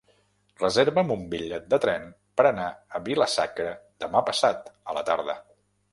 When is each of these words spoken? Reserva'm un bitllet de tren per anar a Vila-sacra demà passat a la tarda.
Reserva'm 0.61 1.11
un 1.15 1.27
bitllet 1.33 1.67
de 1.73 1.79
tren 1.83 2.07
per 2.41 2.47
anar 2.53 2.67
a 2.71 3.03
Vila-sacra 3.11 3.77
demà 4.07 4.25
passat 4.31 4.73
a 4.93 4.97
la 5.01 5.05
tarda. 5.13 5.41